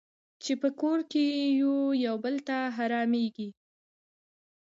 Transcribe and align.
چې 0.43 0.53
په 0.61 0.69
کور 0.81 0.99
کې 1.11 1.23
وو 1.65 1.77
یو 2.05 2.15
بل 2.23 2.35
ته 2.47 2.57
حرامېږي. 2.75 3.49